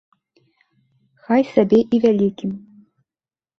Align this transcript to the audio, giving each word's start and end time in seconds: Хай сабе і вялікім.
Хай 1.27 1.43
сабе 1.53 1.79
і 1.85 1.95
вялікім. 2.07 2.51